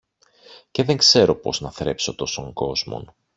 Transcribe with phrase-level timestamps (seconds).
[0.71, 3.15] Και δεν ξέρω πώς να θρέψω τόσον κόσμον!